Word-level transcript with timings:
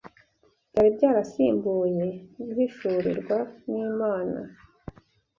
byari 0.71 0.89
byarasimbuye 0.97 2.05
guhishurirwa 2.45 3.37
n’Imana 3.69 4.37